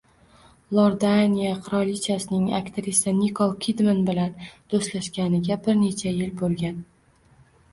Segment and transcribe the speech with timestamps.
[0.75, 4.33] Iordaniya qirolichasining aktrisa Nikol Kidman bilan
[4.75, 6.83] do‘stlashganiga bir necha yil bo‘lgan